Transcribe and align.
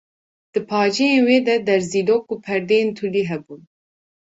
Di 0.53 0.59
paceyên 0.69 1.21
wê 1.27 1.37
de 1.47 1.55
derzîlok 1.67 2.25
û 2.33 2.35
perdeyên 2.45 2.89
tûlî 2.97 3.23
hebûn. 3.29 3.61